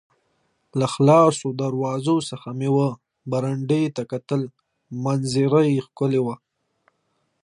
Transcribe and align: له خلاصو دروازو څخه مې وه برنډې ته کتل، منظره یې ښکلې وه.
له 0.79 0.85
خلاصو 0.93 1.47
دروازو 1.61 2.15
څخه 2.29 2.49
مې 2.59 2.69
وه 2.75 2.89
برنډې 3.31 3.83
ته 3.95 4.03
کتل، 4.11 4.41
منظره 5.03 5.61
یې 5.73 5.79
ښکلې 5.85 6.21
وه. 6.25 6.35